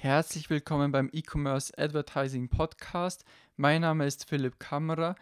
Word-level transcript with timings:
Herzlich 0.00 0.48
willkommen 0.48 0.92
beim 0.92 1.10
E-Commerce 1.12 1.76
Advertising 1.76 2.48
Podcast. 2.48 3.24
Mein 3.56 3.80
Name 3.80 4.06
ist 4.06 4.28
Philipp 4.28 4.60
Kammerer. 4.60 5.16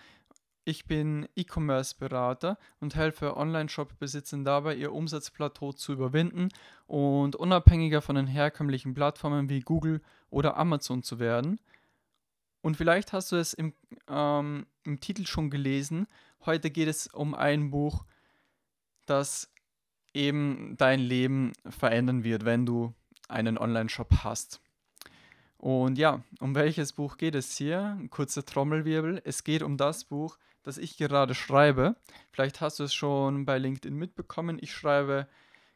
Ich 0.67 0.85
bin 0.85 1.27
E-Commerce-Berater 1.35 2.59
und 2.79 2.95
helfe 2.95 3.39
Online-Shop-Besitzern 3.39 4.45
dabei, 4.45 4.75
ihr 4.75 4.93
Umsatzplateau 4.93 5.73
zu 5.73 5.95
überwinden 5.95 6.51
und 6.87 7.37
unabhängiger 7.37 8.03
von 8.03 8.17
den 8.17 8.27
herkömmlichen 8.27 8.93
Plattformen 8.93 9.49
wie 9.49 9.61
Google 9.61 10.03
oder 10.29 10.59
Amazon 10.59 11.03
zu 11.03 11.19
werden. 11.19 11.59
Und 12.61 12.77
vielleicht 12.77 13.15
hast 13.15 13.33
du 13.33 13.37
es 13.37 13.55
im, 13.55 13.73
ähm, 14.09 14.67
im 14.85 15.01
Titel 15.01 15.25
schon 15.25 15.49
gelesen. 15.49 16.07
Heute 16.45 16.71
geht 16.71 16.89
es 16.89 17.07
um 17.07 17.35
ein 17.35 17.71
Buch, 17.71 18.05
das 19.07 19.51
eben 20.13 20.77
dein 20.77 21.01
Leben 21.01 21.55
verändern 21.67 22.25
wird, 22.25 22.45
wenn 22.45 22.67
du 22.67 22.93
einen 23.27 23.57
Online-Shop 23.57 24.23
hast. 24.23 24.61
Und 25.59 25.99
ja, 25.99 26.23
um 26.41 26.55
welches 26.55 26.93
Buch 26.93 27.17
geht 27.17 27.35
es 27.35 27.57
hier? 27.57 27.97
Ein 27.99 28.11
kurzer 28.11 28.45
Trommelwirbel. 28.45 29.23
Es 29.25 29.45
geht 29.45 29.63
um 29.63 29.77
das 29.77 30.05
Buch, 30.05 30.39
das 30.63 30.79
ich 30.79 30.97
gerade 30.97 31.35
schreibe. 31.35 31.97
Vielleicht 32.31 32.61
hast 32.61 32.79
du 32.79 32.85
es 32.85 32.95
schon 32.95 33.47
bei 33.47 33.59
LinkedIn 33.59 33.97
mitbekommen. 33.97 34.59
Ich 34.61 34.73
schreibe 34.73 35.29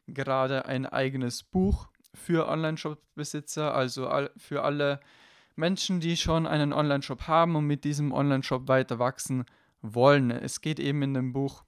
gerade 0.07 0.65
ein 0.65 0.85
eigenes 0.85 1.43
Buch 1.43 1.87
für 2.13 2.47
Online-Shop-Besitzer, 2.47 3.73
also 3.73 4.09
für 4.37 4.63
alle 4.63 4.99
Menschen, 5.55 5.99
die 5.99 6.17
schon 6.17 6.45
einen 6.45 6.73
Online-Shop 6.73 7.27
haben 7.27 7.55
und 7.55 7.65
mit 7.65 7.83
diesem 7.83 8.11
Online-Shop 8.11 8.67
weiter 8.67 8.99
wachsen 8.99 9.45
wollen. 9.81 10.29
Es 10.31 10.61
geht 10.61 10.79
eben 10.79 11.01
in 11.01 11.13
dem 11.13 11.33
Buch 11.33 11.63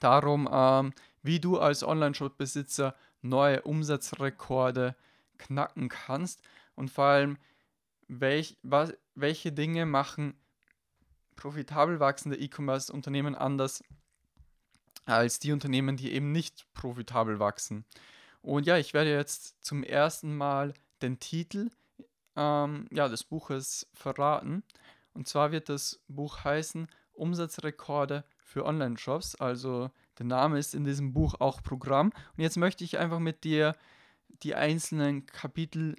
darum, 0.00 0.48
ähm, 0.50 0.92
wie 1.22 1.40
du 1.40 1.58
als 1.58 1.84
Online-Shop-Besitzer 1.84 2.96
neue 3.20 3.62
Umsatzrekorde 3.62 4.96
knacken 5.38 5.88
kannst 5.88 6.42
und 6.74 6.90
vor 6.90 7.04
allem, 7.04 7.38
welch, 8.08 8.58
was, 8.62 8.92
welche 9.14 9.52
Dinge 9.52 9.86
machen 9.86 10.34
profitabel 11.36 11.98
wachsende 11.98 12.38
E-Commerce-Unternehmen 12.38 13.34
anders 13.34 13.82
als 15.04 15.38
die 15.38 15.52
Unternehmen, 15.52 15.96
die 15.96 16.12
eben 16.12 16.30
nicht 16.30 16.66
profitabel 16.74 17.38
wachsen. 17.38 17.84
Und 18.40 18.66
ja, 18.66 18.76
ich 18.76 18.94
werde 18.94 19.10
jetzt 19.10 19.64
zum 19.64 19.82
ersten 19.82 20.36
Mal 20.36 20.74
den 21.00 21.18
Titel 21.18 21.70
ähm, 22.36 22.86
ja, 22.92 23.08
des 23.08 23.24
Buches 23.24 23.88
verraten. 23.92 24.62
Und 25.14 25.28
zwar 25.28 25.52
wird 25.52 25.68
das 25.68 26.00
Buch 26.08 26.44
heißen 26.44 26.88
Umsatzrekorde 27.12 28.24
für 28.38 28.64
Online-Shops. 28.64 29.36
Also 29.36 29.90
der 30.18 30.26
Name 30.26 30.58
ist 30.58 30.74
in 30.74 30.84
diesem 30.84 31.12
Buch 31.12 31.34
auch 31.38 31.62
Programm. 31.62 32.12
Und 32.36 32.42
jetzt 32.42 32.56
möchte 32.56 32.84
ich 32.84 32.98
einfach 32.98 33.18
mit 33.18 33.44
dir 33.44 33.76
die 34.42 34.54
einzelnen 34.54 35.26
Kapitel 35.26 35.96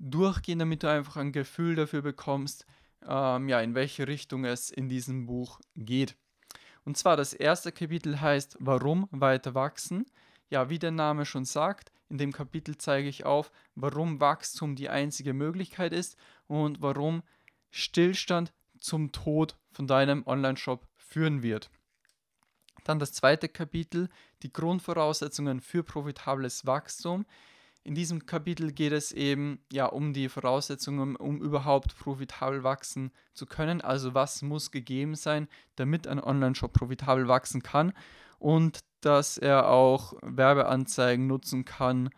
durchgehen, 0.00 0.58
damit 0.58 0.82
du 0.82 0.90
einfach 0.90 1.16
ein 1.16 1.32
Gefühl 1.32 1.76
dafür 1.76 2.02
bekommst, 2.02 2.66
ähm, 3.06 3.48
ja, 3.48 3.60
in 3.60 3.74
welche 3.74 4.08
Richtung 4.08 4.44
es 4.44 4.70
in 4.70 4.88
diesem 4.88 5.26
Buch 5.26 5.60
geht. 5.76 6.16
Und 6.84 6.96
zwar 6.96 7.16
das 7.16 7.34
erste 7.34 7.70
Kapitel 7.70 8.20
heißt 8.20 8.56
Warum 8.58 9.08
weiter 9.12 9.54
wachsen? 9.54 10.06
Ja, 10.48 10.68
wie 10.68 10.78
der 10.78 10.90
Name 10.90 11.24
schon 11.24 11.44
sagt, 11.44 11.92
in 12.08 12.18
dem 12.18 12.32
Kapitel 12.32 12.76
zeige 12.76 13.08
ich 13.08 13.24
auf, 13.24 13.52
warum 13.76 14.20
Wachstum 14.20 14.74
die 14.74 14.88
einzige 14.88 15.32
Möglichkeit 15.32 15.92
ist 15.92 16.16
und 16.48 16.82
warum 16.82 17.22
Stillstand 17.70 18.52
zum 18.78 19.12
Tod 19.12 19.56
von 19.70 19.86
deinem 19.86 20.26
Online-Shop 20.26 20.84
führen 20.96 21.42
wird. 21.42 21.70
Dann 22.84 22.98
das 22.98 23.12
zweite 23.12 23.48
Kapitel, 23.48 24.08
die 24.42 24.52
Grundvoraussetzungen 24.52 25.60
für 25.60 25.84
profitables 25.84 26.66
Wachstum. 26.66 27.26
In 27.82 27.94
diesem 27.94 28.26
Kapitel 28.26 28.72
geht 28.72 28.92
es 28.92 29.10
eben 29.10 29.58
ja 29.72 29.86
um 29.86 30.12
die 30.12 30.28
Voraussetzungen, 30.28 31.16
um 31.16 31.40
überhaupt 31.40 31.96
profitabel 31.96 32.62
wachsen 32.62 33.10
zu 33.32 33.46
können. 33.46 33.80
Also 33.80 34.14
was 34.14 34.42
muss 34.42 34.70
gegeben 34.70 35.14
sein, 35.14 35.48
damit 35.76 36.06
ein 36.06 36.22
Online-Shop 36.22 36.74
profitabel 36.74 37.26
wachsen 37.26 37.62
kann 37.62 37.92
und 38.38 38.80
dass 39.00 39.38
er 39.38 39.68
auch 39.68 40.12
Werbeanzeigen 40.22 41.26
nutzen 41.26 41.64
kann, 41.64 42.10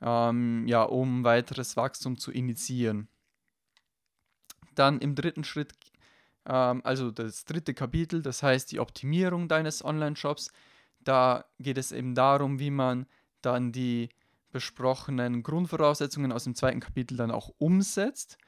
ähm, 0.00 0.66
ja, 0.66 0.82
um 0.82 1.22
weiteres 1.22 1.76
Wachstum 1.76 2.18
zu 2.18 2.32
initiieren. 2.32 3.06
Dann 4.74 4.98
im 4.98 5.14
dritten 5.14 5.44
Schritt, 5.44 5.74
ähm, 6.44 6.80
also 6.84 7.12
das 7.12 7.44
dritte 7.44 7.72
Kapitel, 7.72 8.20
das 8.20 8.42
heißt 8.42 8.72
die 8.72 8.80
Optimierung 8.80 9.46
deines 9.46 9.84
Online-Shops. 9.84 10.50
Da 11.00 11.44
geht 11.60 11.78
es 11.78 11.92
eben 11.92 12.16
darum, 12.16 12.58
wie 12.58 12.70
man 12.72 13.06
dann 13.42 13.70
die 13.70 14.08
besprochenen 14.54 15.42
Grundvoraussetzungen 15.42 16.30
aus 16.30 16.44
dem 16.44 16.54
zweiten 16.54 16.78
Kapitel 16.78 17.16
dann 17.16 17.32
auch 17.32 17.50
umsetzt. 17.58 18.38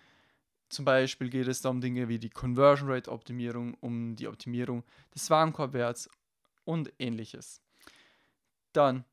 Zum 0.69 0.85
Beispiel 0.85 1.31
geht 1.31 1.49
es 1.49 1.63
da 1.63 1.69
um 1.69 1.81
Dinge 1.81 2.09
wie 2.09 2.21
die 2.21 2.31
Conversion 2.31 2.89
Rate 2.89 3.11
Optimierung, 3.11 3.75
um 3.81 4.15
die 4.15 4.29
Optimierung 4.29 4.85
des 5.13 5.29
Warenkorbwerts 5.31 6.09
und 6.65 6.93
ähnliches. 7.01 7.61
Dann 8.73 9.05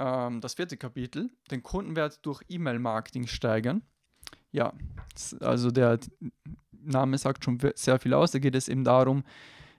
ähm, 0.00 0.40
das 0.40 0.54
vierte 0.54 0.76
Kapitel, 0.76 1.30
den 1.52 1.62
Kundenwert 1.62 2.26
durch 2.26 2.42
E-Mail-Marketing 2.48 3.28
steigern. 3.28 3.82
Ja, 4.50 4.72
also 5.38 5.70
der 5.70 6.00
Name 6.72 7.16
sagt 7.16 7.44
schon 7.44 7.60
sehr 7.76 8.00
viel 8.00 8.12
aus. 8.12 8.32
Da 8.32 8.40
geht 8.40 8.56
es 8.56 8.66
eben 8.66 8.82
darum, 8.82 9.22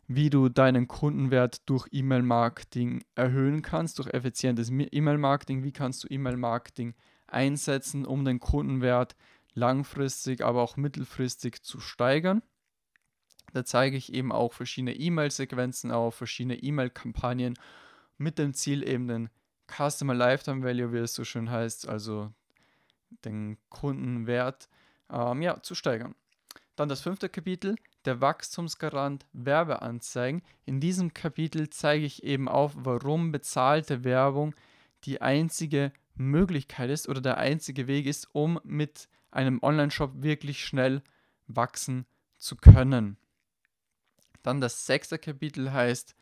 wie 0.07 0.29
du 0.29 0.49
deinen 0.49 0.87
Kundenwert 0.87 1.67
durch 1.69 1.87
E-Mail-Marketing 1.91 3.03
erhöhen 3.15 3.61
kannst, 3.61 3.99
durch 3.99 4.13
effizientes 4.13 4.69
E-Mail-Marketing. 4.69 5.63
Wie 5.63 5.71
kannst 5.71 6.03
du 6.03 6.07
E-Mail-Marketing 6.09 6.93
einsetzen, 7.27 8.05
um 8.05 8.23
den 8.23 8.39
Kundenwert 8.39 9.15
langfristig, 9.53 10.43
aber 10.43 10.61
auch 10.61 10.77
mittelfristig 10.77 11.63
zu 11.63 11.79
steigern. 11.79 12.43
Da 13.53 13.63
zeige 13.63 13.95
ich 13.95 14.13
eben 14.13 14.31
auch 14.31 14.53
verschiedene 14.53 14.93
E-Mail-Sequenzen 14.93 15.91
auf, 15.91 16.15
verschiedene 16.15 16.57
E-Mail-Kampagnen 16.57 17.55
mit 18.17 18.37
dem 18.37 18.53
Ziel 18.53 18.87
eben 18.87 19.07
den 19.07 19.29
Customer 19.67 20.13
Lifetime 20.13 20.63
Value, 20.63 20.91
wie 20.91 20.97
es 20.97 21.13
so 21.13 21.23
schön 21.23 21.49
heißt, 21.49 21.87
also 21.87 22.31
den 23.23 23.57
Kundenwert, 23.69 24.69
ähm, 25.09 25.41
ja, 25.41 25.61
zu 25.61 25.73
steigern. 25.73 26.15
Dann 26.75 26.89
das 26.89 27.01
fünfte 27.01 27.29
Kapitel, 27.29 27.75
der 28.03 28.21
Wachstumsgarant 28.21 29.25
Werbeanzeigen. 29.33 30.41
In 30.65 30.79
diesem 30.79 31.13
Kapitel 31.13 31.69
zeige 31.69 32.05
ich 32.05 32.23
eben 32.23 32.49
auf, 32.49 32.73
warum 32.75 33.31
bezahlte 33.31 34.03
Werbung 34.03 34.53
die 35.05 35.21
einzige 35.21 35.91
Möglichkeit 36.15 36.89
ist 36.89 37.07
oder 37.07 37.21
der 37.21 37.37
einzige 37.37 37.87
Weg 37.87 38.05
ist, 38.05 38.27
um 38.33 38.59
mit 38.63 39.07
einem 39.31 39.61
Online-Shop 39.61 40.11
wirklich 40.21 40.65
schnell 40.65 41.01
wachsen 41.47 42.05
zu 42.37 42.55
können. 42.55 43.17
Dann 44.43 44.61
das 44.61 44.85
sechste 44.85 45.17
Kapitel 45.17 45.71
heißt 45.71 46.15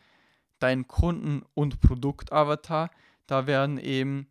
Dein 0.60 0.88
Kunden- 0.88 1.44
und 1.56 1.82
Produktavatar. 1.82 2.90
Da 3.28 3.48
werden 3.48 3.78
eben 3.78 4.28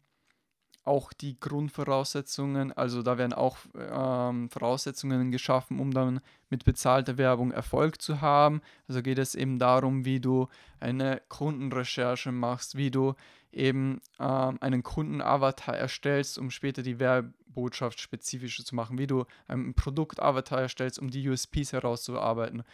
auch 0.84 1.12
die 1.12 1.38
Grundvoraussetzungen, 1.38 2.72
also 2.72 3.02
da 3.02 3.16
werden 3.16 3.32
auch 3.32 3.56
ähm, 3.76 4.50
Voraussetzungen 4.50 5.30
geschaffen, 5.30 5.78
um 5.78 5.92
dann 5.92 6.20
mit 6.50 6.64
bezahlter 6.64 7.18
Werbung 7.18 7.52
Erfolg 7.52 8.02
zu 8.02 8.20
haben. 8.20 8.62
Also 8.88 9.00
geht 9.02 9.18
es 9.18 9.34
eben 9.34 9.58
darum, 9.58 10.04
wie 10.04 10.20
du 10.20 10.48
eine 10.80 11.22
Kundenrecherche 11.28 12.32
machst, 12.32 12.76
wie 12.76 12.90
du 12.90 13.14
eben 13.52 14.00
ähm, 14.18 14.58
einen 14.60 14.82
Kundenavatar 14.82 15.76
erstellst, 15.76 16.38
um 16.38 16.50
später 16.50 16.82
die 16.82 16.98
Werbebotschaft 16.98 18.00
spezifischer 18.00 18.64
zu 18.64 18.74
machen, 18.74 18.98
wie 18.98 19.06
du 19.06 19.24
ein 19.46 19.74
Produktavatar 19.74 20.62
erstellst, 20.62 20.98
um 20.98 21.10
die 21.10 21.28
USPs 21.28 21.72
herauszuarbeiten 21.72 22.64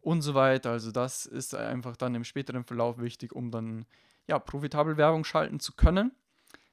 und 0.00 0.22
so 0.22 0.34
weiter. 0.34 0.70
Also 0.70 0.92
das 0.92 1.26
ist 1.26 1.54
einfach 1.54 1.96
dann 1.96 2.14
im 2.14 2.24
späteren 2.24 2.64
Verlauf 2.64 2.98
wichtig, 2.98 3.34
um 3.34 3.50
dann 3.50 3.84
ja 4.26 4.38
profitabel 4.38 4.96
Werbung 4.96 5.24
schalten 5.24 5.60
zu 5.60 5.74
können. 5.74 6.12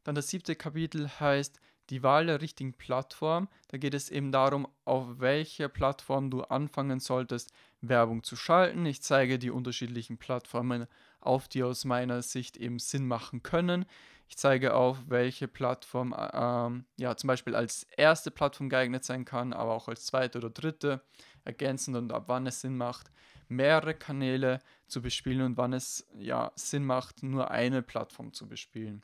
Dann 0.07 0.15
das 0.15 0.29
siebte 0.29 0.55
Kapitel 0.55 1.09
heißt 1.19 1.59
die 1.89 2.01
Wahl 2.01 2.27
der 2.27 2.39
richtigen 2.41 2.71
Plattform. 2.71 3.49
Da 3.67 3.77
geht 3.77 3.93
es 3.93 4.09
eben 4.09 4.31
darum, 4.31 4.65
auf 4.85 5.19
welcher 5.19 5.67
Plattform 5.67 6.31
du 6.31 6.43
anfangen 6.43 7.01
solltest, 7.01 7.51
Werbung 7.81 8.23
zu 8.23 8.37
schalten. 8.37 8.85
Ich 8.85 9.01
zeige 9.01 9.37
die 9.37 9.49
unterschiedlichen 9.49 10.17
Plattformen 10.17 10.87
auf, 11.19 11.49
die 11.49 11.61
aus 11.61 11.83
meiner 11.83 12.21
Sicht 12.21 12.55
eben 12.55 12.79
Sinn 12.79 13.05
machen 13.05 13.43
können. 13.43 13.85
Ich 14.29 14.37
zeige 14.37 14.75
auf, 14.75 14.97
welche 15.07 15.49
Plattform 15.49 16.15
ähm, 16.17 16.85
ja 16.95 17.17
zum 17.17 17.27
Beispiel 17.27 17.53
als 17.53 17.83
erste 17.97 18.31
Plattform 18.31 18.69
geeignet 18.69 19.03
sein 19.03 19.25
kann, 19.25 19.51
aber 19.51 19.73
auch 19.73 19.89
als 19.89 20.05
zweite 20.05 20.37
oder 20.37 20.51
dritte 20.51 21.01
ergänzend 21.43 21.97
und 21.97 22.13
ab 22.13 22.23
wann 22.27 22.47
es 22.47 22.61
Sinn 22.61 22.77
macht, 22.77 23.11
mehrere 23.49 23.93
Kanäle 23.93 24.61
zu 24.87 25.01
bespielen 25.01 25.41
und 25.41 25.57
wann 25.57 25.73
es 25.73 26.07
ja 26.17 26.53
Sinn 26.55 26.85
macht, 26.85 27.23
nur 27.23 27.51
eine 27.51 27.81
Plattform 27.81 28.31
zu 28.31 28.47
bespielen. 28.47 29.03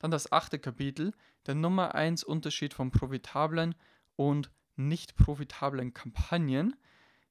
Dann 0.00 0.10
das 0.10 0.32
achte 0.32 0.58
Kapitel, 0.58 1.12
der 1.46 1.54
Nummer 1.54 1.94
1 1.94 2.24
Unterschied 2.24 2.74
von 2.74 2.90
profitablen 2.90 3.74
und 4.16 4.50
nicht 4.76 5.14
profitablen 5.14 5.94
Kampagnen. 5.94 6.74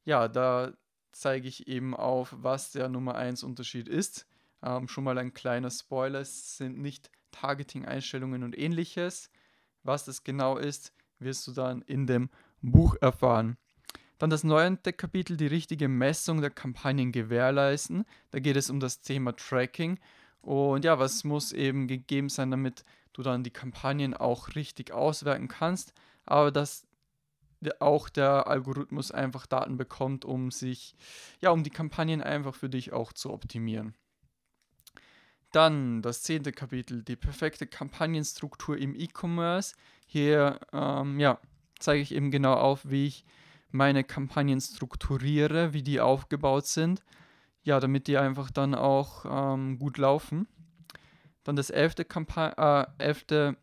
Ja, 0.05 0.27
da 0.27 0.73
zeige 1.11 1.47
ich 1.47 1.67
eben 1.67 1.95
auf, 1.95 2.33
was 2.37 2.71
der 2.71 2.87
Nummer 2.87 3.15
1 3.15 3.43
Unterschied 3.43 3.87
ist. 3.87 4.25
Ähm, 4.63 4.87
schon 4.87 5.03
mal 5.03 5.17
ein 5.17 5.33
kleiner 5.33 5.71
Spoiler, 5.71 6.19
es 6.19 6.57
sind 6.57 6.79
nicht 6.79 7.11
Targeting-Einstellungen 7.31 8.43
und 8.43 8.57
ähnliches. 8.57 9.29
Was 9.83 10.05
das 10.05 10.23
genau 10.23 10.57
ist, 10.57 10.93
wirst 11.19 11.47
du 11.47 11.51
dann 11.51 11.81
in 11.83 12.07
dem 12.07 12.29
Buch 12.61 12.95
erfahren. 13.01 13.57
Dann 14.17 14.29
das 14.29 14.43
neunte 14.43 14.91
Kapitel, 14.91 15.37
die 15.37 15.47
richtige 15.47 15.87
Messung 15.87 16.41
der 16.41 16.49
Kampagnen 16.49 17.11
gewährleisten. 17.13 18.03
Da 18.31 18.39
geht 18.39 18.57
es 18.57 18.69
um 18.69 18.79
das 18.79 18.99
Thema 19.01 19.33
Tracking. 19.35 19.97
Und 20.41 20.85
ja, 20.85 20.99
was 20.99 21.23
muss 21.23 21.51
eben 21.51 21.87
gegeben 21.87 22.29
sein, 22.29 22.51
damit 22.51 22.85
du 23.13 23.21
dann 23.21 23.43
die 23.43 23.51
Kampagnen 23.51 24.13
auch 24.13 24.55
richtig 24.55 24.91
auswerten 24.91 25.47
kannst, 25.47 25.93
aber 26.25 26.51
dass 26.51 26.87
auch 27.79 28.07
der 28.07 28.47
Algorithmus 28.47 29.11
einfach 29.11 29.45
Daten 29.45 29.77
bekommt, 29.77 30.23
um 30.23 30.51
sich, 30.51 30.95
ja, 31.41 31.51
um 31.51 31.63
die 31.63 31.69
Kampagnen 31.69 32.21
einfach 32.21 32.55
für 32.55 32.69
dich 32.69 32.93
auch 32.93 33.11
zu 33.11 33.31
optimieren. 33.31 33.95
Dann 35.51 36.01
das 36.01 36.21
zehnte 36.21 36.51
Kapitel, 36.51 37.03
die 37.03 37.15
perfekte 37.15 37.67
Kampagnenstruktur 37.67 38.77
im 38.77 38.95
E-Commerce. 38.95 39.75
Hier 40.05 40.59
ähm, 40.71 41.19
ja, 41.19 41.39
zeige 41.79 42.01
ich 42.01 42.13
eben 42.13 42.31
genau 42.31 42.53
auf, 42.53 42.89
wie 42.89 43.07
ich 43.07 43.25
meine 43.71 44.03
Kampagnen 44.03 44.61
strukturiere, 44.61 45.73
wie 45.73 45.83
die 45.83 45.99
aufgebaut 45.99 46.67
sind. 46.67 47.03
Ja, 47.69 47.79
damit 47.79 48.07
die 48.07 48.17
einfach 48.17 48.49
dann 48.49 48.73
auch 48.73 49.25
ähm, 49.29 49.77
gut 49.77 49.99
laufen. 49.99 50.47
Dann 51.43 51.55
das 51.55 51.69
elfte, 51.69 52.03
Kampa 52.03 52.87
äh, 52.97 53.03
elfte 53.03 53.57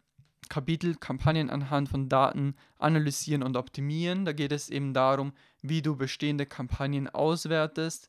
Kapitel 0.49 0.95
Kampagnen 0.95 1.51
anhand 1.51 1.89
von 1.89 2.09
Daten 2.09 2.55
analysieren 2.79 3.43
und 3.43 3.57
optimieren. 3.57 4.25
Da 4.25 4.33
geht 4.33 4.53
es 4.53 4.71
eben 4.71 4.95
darum, 4.95 5.33
wie 5.61 5.83
du 5.83 5.97
bestehende 5.97 6.47
Kampagnen 6.47 7.09
auswertest, 7.09 8.09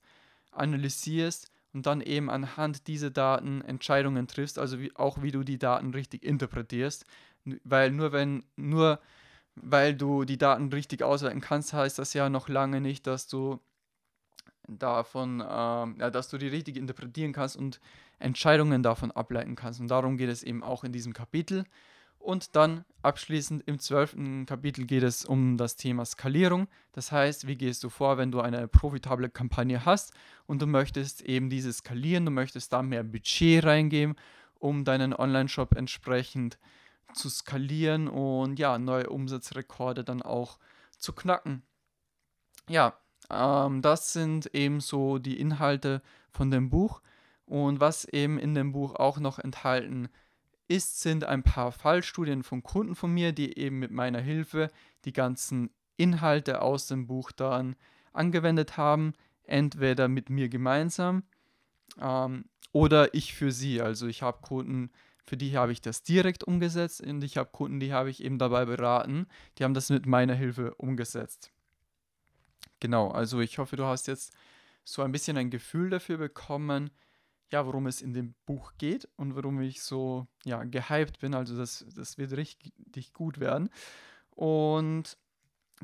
analysierst 0.51 1.49
und 1.73 1.87
dann 1.87 2.01
eben 2.01 2.29
anhand 2.29 2.85
dieser 2.85 3.09
Daten 3.09 3.61
Entscheidungen 3.61 4.27
triffst, 4.27 4.59
also 4.59 4.79
wie, 4.79 4.95
auch 4.95 5.23
wie 5.23 5.31
du 5.31 5.41
die 5.41 5.57
Daten 5.57 5.95
richtig 5.95 6.23
interpretierst. 6.23 7.05
Weil 7.63 7.89
nur 7.89 8.11
wenn, 8.11 8.43
nur 8.55 8.99
weil 9.55 9.95
du 9.95 10.25
die 10.25 10.37
Daten 10.37 10.71
richtig 10.71 11.01
auswerten 11.01 11.41
kannst, 11.41 11.73
heißt 11.73 11.97
das 11.97 12.13
ja 12.13 12.29
noch 12.29 12.49
lange 12.49 12.81
nicht, 12.81 13.07
dass 13.07 13.25
du 13.25 13.59
davon, 14.67 15.41
ähm, 15.41 15.95
ja, 15.99 16.09
dass 16.09 16.29
du 16.29 16.37
die 16.37 16.47
richtig 16.47 16.77
interpretieren 16.77 17.33
kannst 17.33 17.57
und 17.57 17.79
Entscheidungen 18.19 18.83
davon 18.83 19.11
ableiten 19.11 19.55
kannst. 19.55 19.79
Und 19.79 19.87
darum 19.89 20.17
geht 20.17 20.29
es 20.29 20.43
eben 20.43 20.63
auch 20.63 20.83
in 20.83 20.91
diesem 20.91 21.13
Kapitel. 21.13 21.65
Und 22.19 22.55
dann 22.55 22.83
abschließend 23.03 23.63
im 23.67 23.79
zwölften 23.79 24.45
Kapitel 24.45 24.85
geht 24.85 25.03
es 25.03 25.23
um 25.23 25.55
das 25.55 25.75
Thema 25.75 26.03
Skalierung. 26.03 26.67
Das 26.91 27.11
heißt, 27.11 27.47
wie 27.47 27.55
gehst 27.55 27.83
du 27.83 27.89
vor, 27.89 28.17
wenn 28.17 28.31
du 28.31 28.41
eine 28.41 28.67
profitable 28.67 29.29
Kampagne 29.29 29.85
hast 29.85 30.13
und 30.45 30.61
du 30.61 30.65
möchtest 30.65 31.21
eben 31.21 31.49
diese 31.49 31.71
skalieren, 31.71 32.25
du 32.25 32.31
möchtest 32.31 32.73
da 32.73 32.81
mehr 32.81 33.03
Budget 33.03 33.63
reingeben, 33.63 34.15
um 34.59 34.83
deinen 34.83 35.13
Online-Shop 35.13 35.75
entsprechend 35.75 36.57
zu 37.13 37.29
skalieren 37.29 38.07
und 38.07 38.59
ja, 38.59 38.77
neue 38.77 39.09
Umsatzrekorde 39.09 40.03
dann 40.03 40.21
auch 40.21 40.57
zu 40.97 41.13
knacken. 41.13 41.63
Ja, 42.67 42.97
ähm, 43.29 43.81
das 43.81 44.13
sind 44.13 44.53
eben 44.53 44.79
so 44.79 45.17
die 45.17 45.39
Inhalte 45.39 46.01
von 46.31 46.51
dem 46.51 46.69
Buch. 46.69 47.01
Und 47.45 47.79
was 47.79 48.05
eben 48.05 48.37
in 48.39 48.53
dem 48.55 48.73
Buch 48.73 48.95
auch 48.95 49.19
noch 49.19 49.39
enthalten 49.39 50.09
ist, 50.67 50.99
sind 50.99 51.23
ein 51.23 51.43
paar 51.43 51.71
Fallstudien 51.71 52.43
von 52.43 52.61
Kunden 52.61 52.95
von 52.95 53.13
mir, 53.13 53.31
die 53.31 53.57
eben 53.57 53.79
mit 53.79 53.91
meiner 53.91 54.19
Hilfe 54.19 54.69
die 55.05 55.13
ganzen 55.13 55.69
Inhalte 55.95 56.61
aus 56.61 56.87
dem 56.87 57.07
Buch 57.07 57.31
dann 57.31 57.75
angewendet 58.11 58.75
haben, 58.77 59.13
entweder 59.43 60.09
mit 60.09 60.29
mir 60.29 60.49
gemeinsam 60.49 61.23
ähm, 61.99 62.45
oder 62.73 63.13
ich 63.13 63.33
für 63.33 63.51
sie. 63.51 63.81
Also 63.81 64.07
ich 64.07 64.21
habe 64.21 64.41
Kunden, 64.41 64.91
für 65.23 65.37
die 65.37 65.57
habe 65.57 65.71
ich 65.71 65.81
das 65.81 66.03
direkt 66.03 66.43
umgesetzt 66.43 67.01
und 67.01 67.23
ich 67.23 67.37
habe 67.37 67.49
Kunden, 67.51 67.79
die 67.79 67.93
habe 67.93 68.09
ich 68.09 68.23
eben 68.23 68.37
dabei 68.37 68.65
beraten, 68.65 69.27
die 69.57 69.63
haben 69.63 69.73
das 69.73 69.89
mit 69.89 70.05
meiner 70.05 70.35
Hilfe 70.35 70.75
umgesetzt. 70.75 71.51
Genau, 72.79 73.09
also 73.09 73.39
ich 73.39 73.57
hoffe, 73.57 73.75
du 73.75 73.85
hast 73.85 74.07
jetzt 74.07 74.33
so 74.83 75.01
ein 75.01 75.11
bisschen 75.11 75.37
ein 75.37 75.49
Gefühl 75.49 75.89
dafür 75.89 76.17
bekommen, 76.17 76.91
ja, 77.51 77.65
worum 77.65 77.87
es 77.87 78.01
in 78.01 78.13
dem 78.13 78.35
Buch 78.45 78.73
geht 78.77 79.07
und 79.15 79.35
warum 79.35 79.61
ich 79.61 79.81
so, 79.81 80.27
ja, 80.43 80.63
gehypt 80.63 81.19
bin. 81.19 81.33
Also 81.33 81.57
das, 81.57 81.85
das 81.95 82.17
wird 82.17 82.33
richtig 82.33 83.13
gut 83.13 83.39
werden. 83.39 83.69
Und 84.31 85.17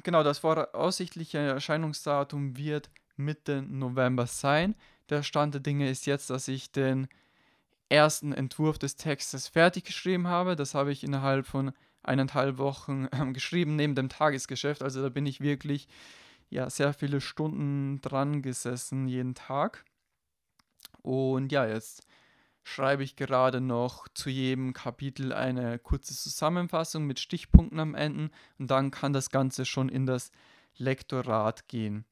genau, 0.04 0.24
das 0.24 0.40
voraussichtliche 0.40 1.38
Erscheinungsdatum 1.38 2.58
wird 2.58 2.90
Mitte 3.16 3.62
November 3.62 4.28
sein. 4.28 4.76
Der 5.10 5.24
Stand 5.24 5.54
der 5.54 5.62
Dinge 5.62 5.90
ist 5.90 6.06
jetzt, 6.06 6.30
dass 6.30 6.48
ich 6.48 6.72
den 6.72 7.08
ersten 7.90 8.34
Entwurf 8.34 8.78
des 8.80 8.96
Textes 8.96 9.48
fertig 9.48 9.86
geschrieben 9.86 10.28
habe. 10.28 10.56
Das 10.56 10.74
habe 10.74 10.92
ich 10.92 11.04
innerhalb 11.04 11.46
von 11.46 11.72
eineinhalb 12.02 12.58
Wochen 12.58 13.08
äh, 13.12 13.32
geschrieben, 13.32 13.76
neben 13.76 13.96
dem 13.96 14.10
Tagesgeschäft. 14.10 14.82
Also 14.84 15.02
da 15.02 15.10
bin 15.10 15.26
ich 15.26 15.42
wirklich 15.42 15.88
ja, 16.54 16.70
sehr 16.70 16.94
viele 16.94 17.20
Stunden 17.20 18.00
dran 18.02 18.44
gesessen 18.44 19.08
jeden 19.08 19.34
Tag. 19.34 19.86
Und 21.02 21.52
ja, 21.52 21.66
jetzt 21.66 22.06
schreibe 22.64 23.04
ich 23.04 23.16
gerade 23.16 23.60
noch 23.60 24.08
zu 24.14 24.30
jedem 24.30 24.74
Kapitel 24.74 25.34
eine 25.34 25.80
kurze 25.80 26.14
Zusammenfassung 26.14 27.06
mit 27.06 27.20
Stichpunkten 27.20 27.80
am 27.80 27.96
Ende 27.96 28.30
und 28.60 28.70
dann 28.70 28.92
kann 28.92 29.14
das 29.14 29.32
Ganze 29.32 29.66
schon 29.66 29.90
in 29.90 30.06
das 30.06 30.32
Lektorat 30.78 31.68
gehen. 31.68 32.06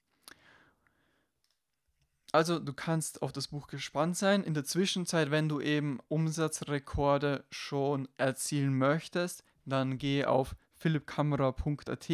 Also 2.32 2.58
du 2.58 2.74
kannst 2.74 3.22
auf 3.22 3.32
das 3.32 3.50
Buch 3.50 3.68
gespannt 3.68 4.18
sein. 4.18 4.44
In 4.44 4.56
der 4.56 4.64
Zwischenzeit, 4.64 5.30
wenn 5.30 5.50
du 5.50 5.62
eben 5.62 6.00
Umsatzrekorde 6.08 7.46
schon 7.52 8.08
erzielen 8.18 8.76
möchtest, 8.76 9.44
dann 9.66 9.98
geh 10.00 10.26
auf 10.26 10.56
philippkamera.at 10.82 12.10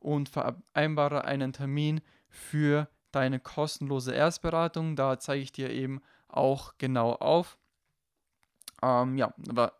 und 0.00 0.28
vereinbare 0.28 1.24
einen 1.24 1.52
Termin 1.52 2.00
für 2.28 2.88
deine 3.12 3.40
kostenlose 3.40 4.12
Erstberatung. 4.12 4.96
Da 4.96 5.18
zeige 5.18 5.42
ich 5.42 5.52
dir 5.52 5.70
eben 5.70 6.00
auch 6.28 6.74
genau 6.78 7.12
auf. 7.12 7.58
Ähm, 8.82 9.16
ja, 9.16 9.32
aber 9.48 9.74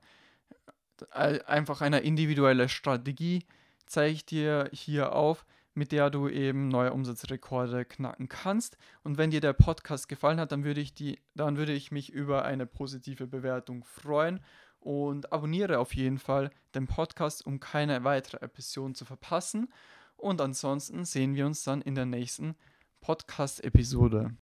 äh, 1.12 1.40
einfach 1.44 1.80
eine 1.80 2.00
individuelle 2.00 2.68
Strategie 2.68 3.44
zeige 3.86 4.14
ich 4.14 4.26
dir 4.26 4.70
hier 4.72 5.14
auf, 5.14 5.44
mit 5.74 5.92
der 5.92 6.10
du 6.10 6.28
eben 6.28 6.68
neue 6.68 6.92
Umsatzrekorde 6.92 7.84
knacken 7.84 8.28
kannst. 8.28 8.76
Und 9.02 9.16
wenn 9.16 9.30
dir 9.30 9.40
der 9.40 9.52
Podcast 9.52 10.08
gefallen 10.08 10.40
hat, 10.40 10.52
dann 10.52 10.64
würde 10.64 10.80
ich, 10.80 10.94
die, 10.94 11.20
dann 11.34 11.56
würde 11.56 11.72
ich 11.72 11.92
mich 11.92 12.12
über 12.12 12.44
eine 12.44 12.66
positive 12.66 13.26
Bewertung 13.26 13.84
freuen. 13.84 14.40
Und 14.80 15.32
abonniere 15.32 15.78
auf 15.78 15.94
jeden 15.94 16.18
Fall 16.18 16.50
den 16.74 16.86
Podcast, 16.86 17.44
um 17.46 17.60
keine 17.60 18.04
weitere 18.04 18.38
Episode 18.38 18.94
zu 18.94 19.04
verpassen. 19.04 19.72
Und 20.16 20.40
ansonsten 20.40 21.04
sehen 21.04 21.34
wir 21.34 21.46
uns 21.46 21.62
dann 21.64 21.80
in 21.82 21.94
der 21.94 22.06
nächsten 22.06 22.56
Podcast-Episode. 23.00 24.36